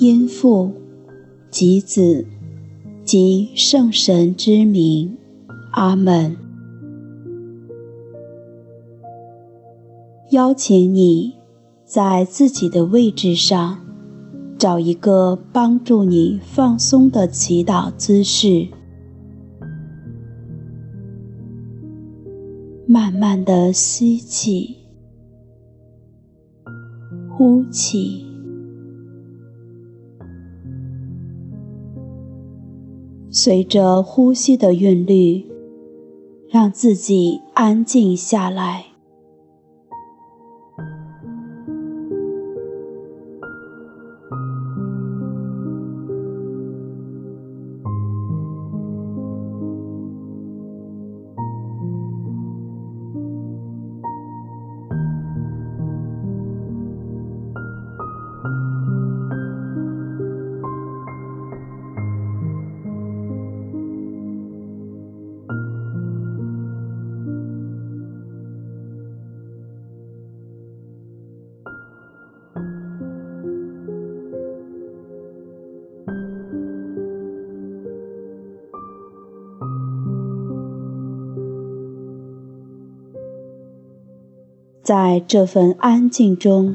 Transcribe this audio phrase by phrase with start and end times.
[0.00, 0.72] 因父
[1.50, 2.24] 及子
[3.04, 5.18] 及圣神之名，
[5.72, 6.38] 阿门。
[10.30, 11.34] 邀请你
[11.84, 13.78] 在自己的位置上，
[14.56, 18.68] 找一个帮助你放松的祈祷姿势，
[22.86, 24.76] 慢慢的吸气，
[27.36, 28.29] 呼气，
[33.42, 35.46] 随着呼吸的韵律，
[36.50, 38.89] 让自己安静下来。
[84.92, 86.74] 在这份安静中，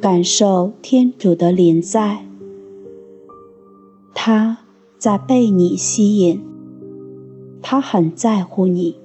[0.00, 2.24] 感受天主的临在，
[4.14, 4.58] 他
[4.98, 6.40] 在被你吸引，
[7.60, 9.00] 他很在乎你，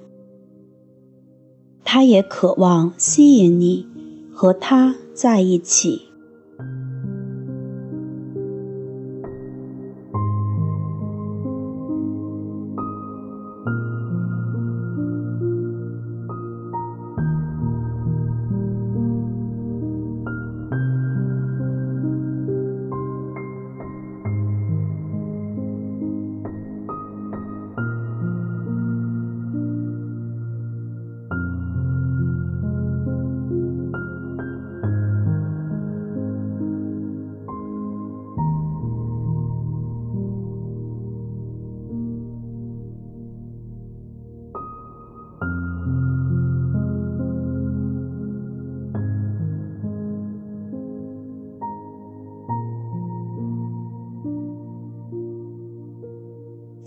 [1.82, 3.84] 他也渴望吸引你
[4.32, 6.07] 和他在一起。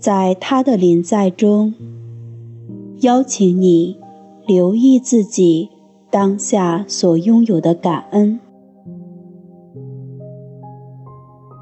[0.02, 1.74] 在他的临在中，
[3.02, 3.96] 邀请你
[4.44, 5.68] 留意自己
[6.10, 8.40] 当下所拥有的感恩。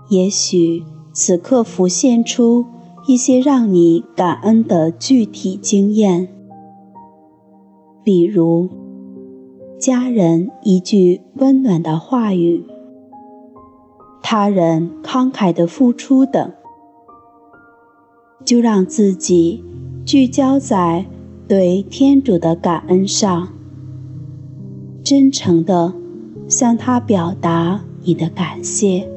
[0.09, 2.65] 也许此刻浮现出
[3.07, 6.27] 一些让你感恩的具体经验，
[8.03, 8.71] 比如
[9.79, 12.65] 家人一句温暖的话语，
[14.23, 16.51] 他人慷慨的付出等。
[18.51, 19.63] 就让自己
[20.05, 21.07] 聚焦在
[21.47, 23.47] 对天主的感恩上，
[25.05, 25.95] 真诚地
[26.49, 29.09] 向他表达你的感谢。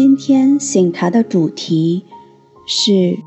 [0.00, 2.04] 今天醒茶的主题
[2.68, 3.18] 是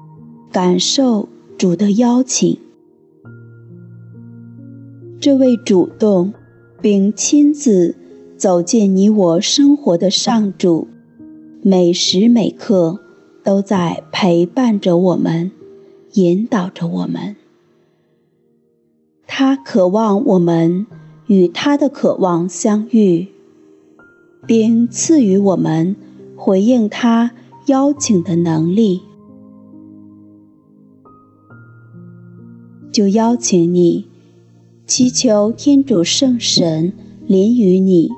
[0.54, 1.28] 感受
[1.58, 2.58] 主的邀请。
[5.20, 6.34] 这位主动
[6.82, 7.98] 并亲自
[8.38, 10.88] 走进你我生活的上主，
[11.62, 13.02] 每时每刻
[13.44, 15.52] 都在陪伴着我们，
[16.14, 17.36] 引导着我们。
[19.28, 20.88] 他渴望我们
[21.26, 23.28] 与他的渴望相遇，
[24.48, 25.98] 并赐予我们。
[26.44, 27.34] 回应他
[27.68, 29.04] 邀请的能力，
[32.92, 34.08] 就邀请你
[34.88, 36.94] 祈求天主圣神
[37.28, 38.10] 临于你，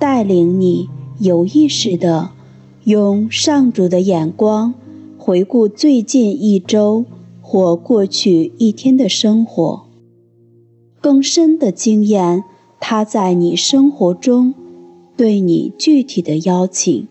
[0.00, 0.88] 带领你
[1.20, 2.30] 有意识的
[2.84, 4.72] 用上主的眼光
[5.18, 7.04] 回顾最近一周
[7.42, 9.84] 或过去一天的生活，
[10.98, 12.42] 更深的经验
[12.80, 14.54] 他在你生活中
[15.14, 17.06] 对你具体的邀请。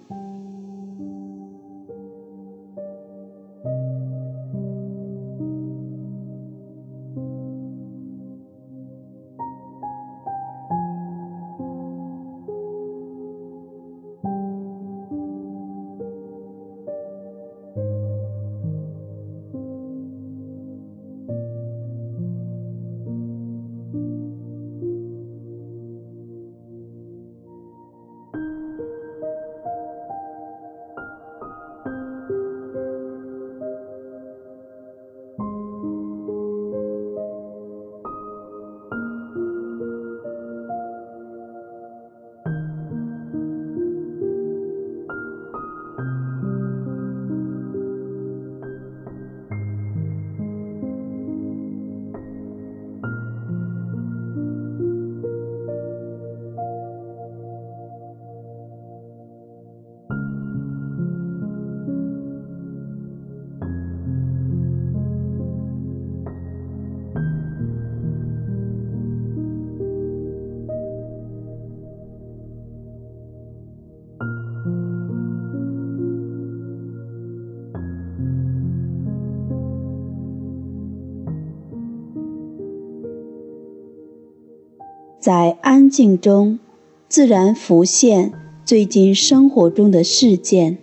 [85.24, 86.60] 在安静中，
[87.08, 88.34] 自然浮现
[88.66, 90.80] 最近生活中的事件。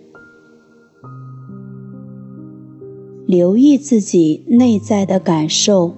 [3.27, 5.93] 留意自己内在的感受，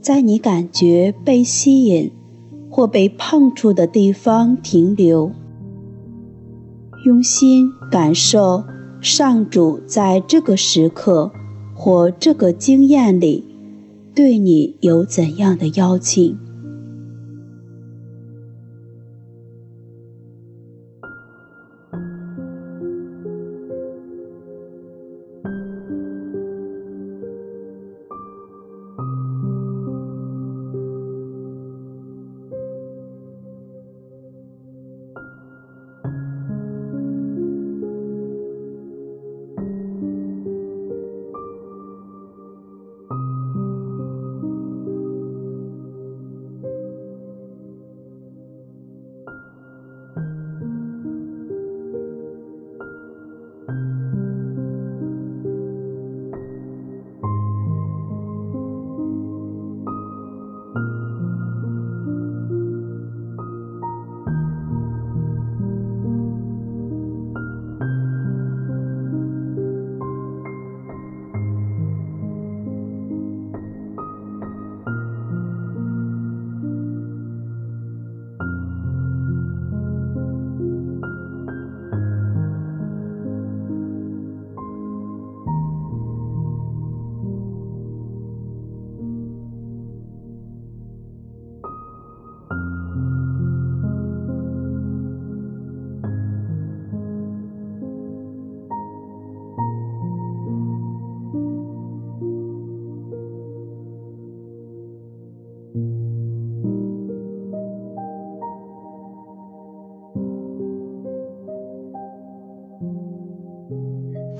[0.00, 2.10] 在你感觉被吸引
[2.68, 5.30] 或被碰触的地方停留，
[7.04, 8.64] 用心感受
[9.00, 11.30] 上主在这个时刻
[11.72, 13.44] 或这个经验里
[14.12, 16.36] 对你有怎样的邀请。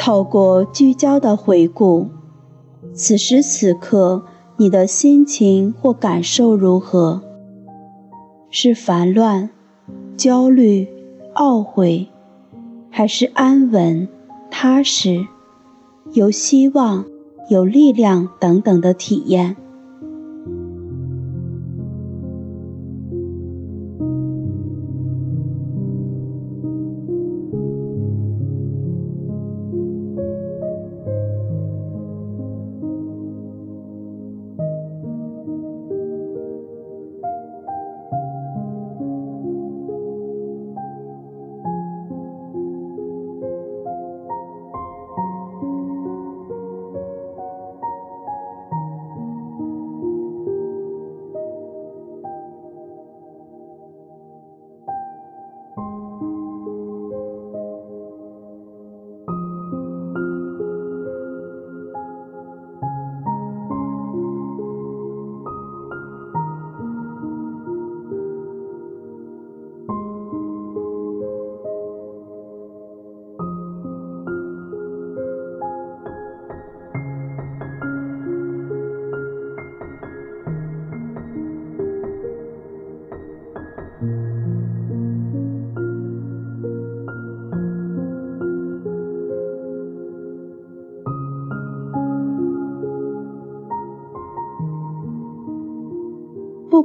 [0.06, 2.06] 透过聚焦的回顾，
[2.94, 4.22] 此时此刻
[4.56, 7.20] 你的心情或感受如何？
[8.48, 9.50] 是烦乱、
[10.16, 10.86] 焦虑、
[11.34, 12.06] 懊悔，
[12.88, 14.06] 还是安稳、
[14.48, 15.26] 踏实、
[16.12, 17.04] 有希望、
[17.50, 19.56] 有力量等等的体验？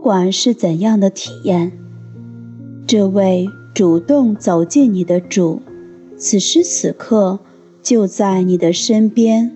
[0.02, 1.72] 不管是怎样的体验，
[2.88, 5.62] 这位主动走进你的主，
[6.18, 7.38] 此时此刻
[7.84, 9.56] 就在你的身边。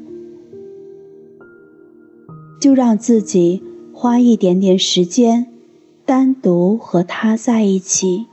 [2.61, 5.47] 就让自己花一点点时间，
[6.05, 8.27] 单独和他在一起，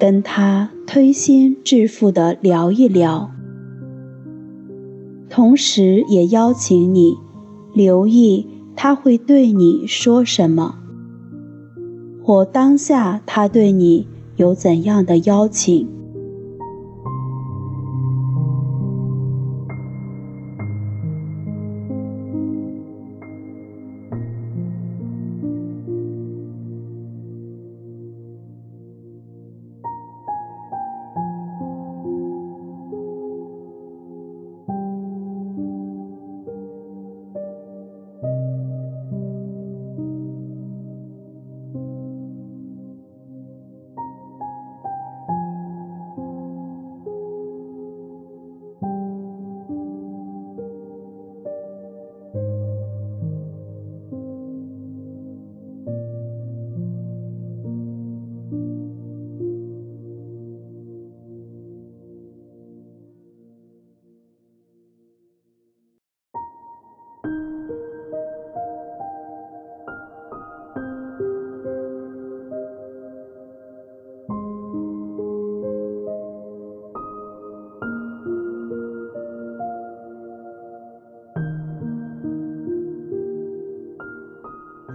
[0.00, 3.30] 跟他推心置腹的聊一聊，
[5.28, 7.16] 同时也邀请你
[7.72, 10.76] 留意他会对你说什么，
[12.22, 15.99] 或当下他对你有怎样的邀请。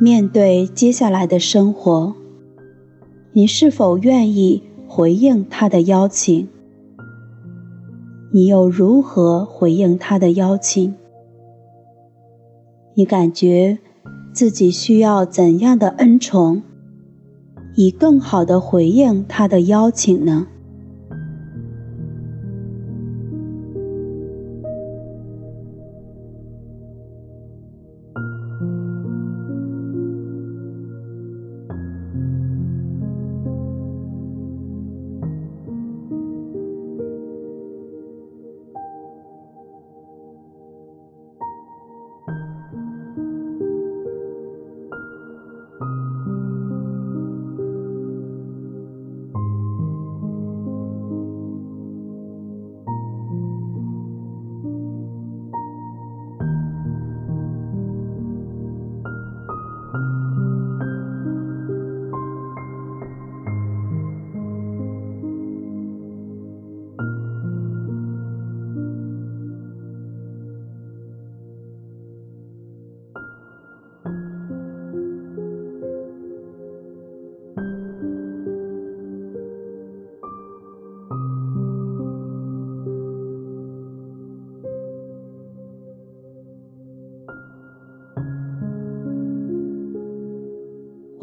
[0.06, 2.14] 面对接下来的生活，
[3.34, 6.48] 你是否愿意回应他的邀请？
[8.32, 10.94] 你又如何回应他的邀请？
[12.94, 13.80] 你感觉
[14.32, 16.62] 自己需要怎样的恩宠，
[17.76, 20.46] 以更好的回应他的邀请呢？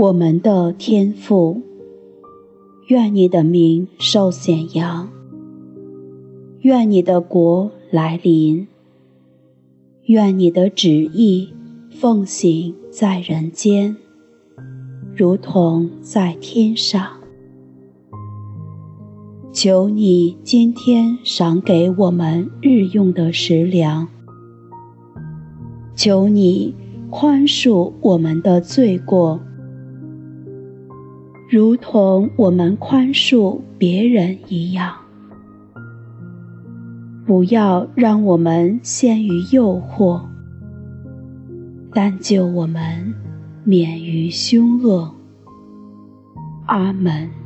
[0.02, 1.62] 我们的天父，
[2.88, 5.08] 愿你的名受显扬，
[6.62, 8.66] 愿你的国来临，
[10.06, 11.50] 愿你的旨意
[11.88, 13.96] 奉行在人间，
[15.14, 17.20] 如同在天上。
[19.52, 24.08] 求你今天赏给我们日用的食粮，
[25.94, 26.74] 求你
[27.08, 29.38] 宽恕我们的罪过。
[31.52, 34.94] 如同我们宽恕别人一样，
[37.26, 40.22] 不要让我们陷于诱惑，
[41.92, 43.14] 但救我们
[43.64, 45.14] 免于凶恶。
[46.64, 47.41] 阿门。